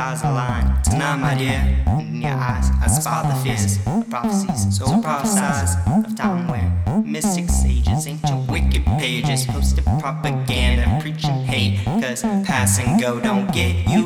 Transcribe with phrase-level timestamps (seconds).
[0.00, 0.64] stars align.
[0.82, 1.60] Tonight, my dear,
[2.00, 4.78] in your eyes, I spot the fears of prophecies.
[4.78, 11.84] So prophesize of time where mystic sages, ancient wicked pages, posted propaganda, preaching hate.
[11.84, 13.99] Cause pass and go don't get you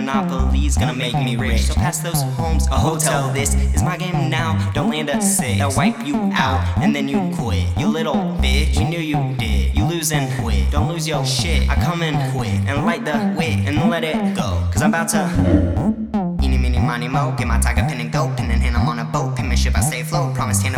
[0.00, 1.62] monopoly's gonna make me rich.
[1.62, 3.32] So pass those homes, a hotel.
[3.32, 4.70] This is my game now.
[4.72, 5.58] Don't land a six.
[5.58, 7.66] They'll wipe you out and then you quit.
[7.76, 9.76] You little bitch, you knew you did.
[9.76, 10.70] You lose and quit.
[10.70, 11.68] Don't lose your shit.
[11.68, 14.48] I come and quit and light the wit and let it go.
[14.72, 15.22] Cause I'm about to.
[16.42, 17.34] Eeny, meeny, miny, mo.
[17.36, 18.32] Get my tiger pin and go.
[18.36, 19.36] Pin in hand, I'm on a boat.
[19.36, 20.34] Penmanship, I stay afloat.
[20.34, 20.76] Promise, hand,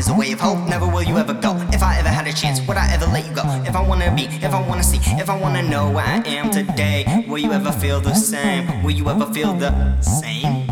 [0.00, 0.66] is a way of hope.
[0.66, 1.54] Never will you ever go.
[1.72, 3.42] If I ever had a chance, would I ever let you go?
[3.68, 6.50] If I wanna be, if I wanna see, if I wanna know where I am
[6.50, 8.82] today, will you ever feel the same?
[8.82, 9.70] Will you ever feel the
[10.00, 10.66] same?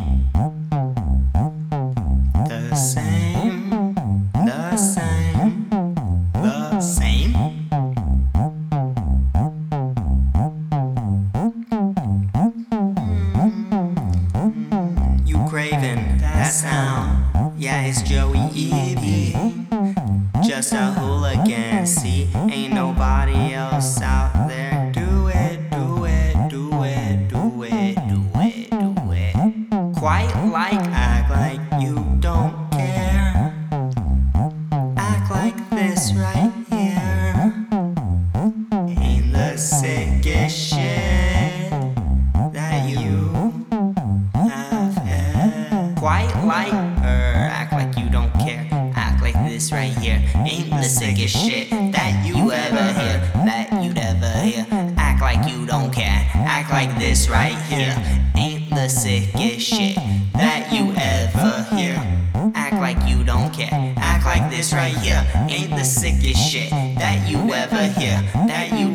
[2.48, 3.94] The same.
[4.48, 5.68] The same.
[6.32, 7.34] The same.
[13.38, 15.28] Mm, mm, mm.
[15.28, 17.17] You craving that sound?
[17.58, 19.32] Yeah, it's Joey E.P.
[20.46, 22.28] Just a hooligan, see?
[22.32, 24.92] Ain't nobody else out there.
[24.94, 29.96] Do it, do it, do it, do it, do it, do it.
[29.96, 33.52] Quite like act like you don't care.
[34.96, 37.66] Act like this right here.
[39.00, 41.72] Ain't the sickest shit
[42.52, 43.32] that you
[44.32, 45.96] have had.
[45.98, 46.97] Quite like.
[47.38, 48.66] Act like you don't care.
[48.96, 50.22] Act like this right here.
[50.34, 53.18] Ain't the sickest shit that you ever hear.
[53.44, 54.66] That you'd ever hear.
[54.96, 56.26] Act like you don't care.
[56.34, 57.94] Act like this right here.
[58.36, 59.96] Ain't the sickest shit
[60.34, 61.96] that you ever hear.
[62.54, 63.94] Act like you don't care.
[63.96, 65.24] Act like this right here.
[65.48, 68.22] Ain't the sickest shit that you ever hear.
[68.46, 68.87] That you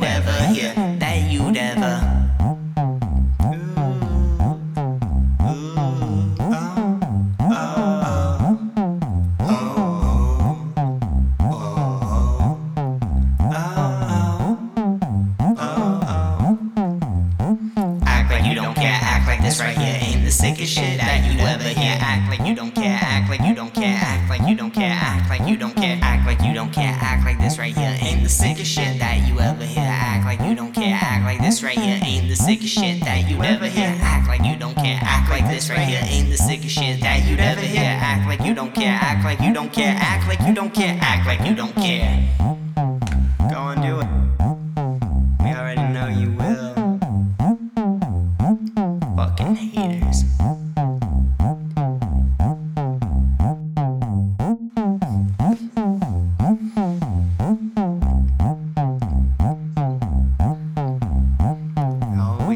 [21.57, 21.97] that you ever hear.
[21.99, 24.97] Act like you don't care, act like you don't care, act like you don't care,
[24.99, 27.97] act like you don't care, act like you don't care, act like this right here
[28.01, 29.83] ain't the sickest shit that you ever hear.
[29.83, 33.29] Act like you don't care, act like this right here ain't the sickest shit that
[33.29, 33.95] you ever hear.
[34.01, 37.25] Act like you don't care, act like this right here ain't the sickest shit that
[37.27, 37.83] you'd ever hear.
[37.83, 40.73] Act like you don't care, act like you don't care, act like you don't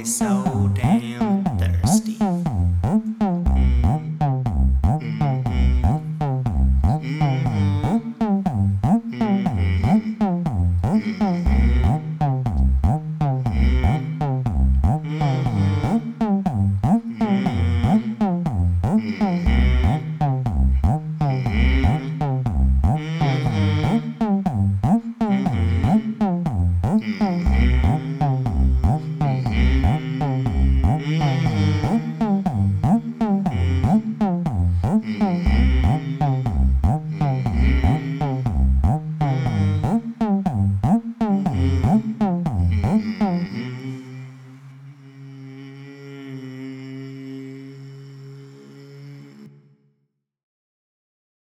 [0.08, 0.37] So.